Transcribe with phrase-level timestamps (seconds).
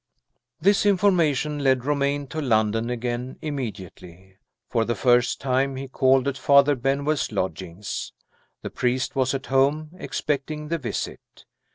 [0.59, 4.37] This information led Romayne to London again, immediately.
[4.67, 8.11] For the first time he called at Father Benwell's lodgings.
[8.63, 11.45] The priest was at home, expecting the visit.